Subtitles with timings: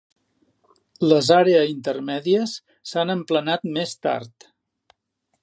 [1.11, 2.55] Les àrea intermèdies
[2.93, 4.51] s'han emplenat més tard.